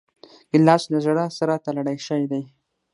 [0.51, 2.43] ګیلاس له زړه سره تړلی شی دی.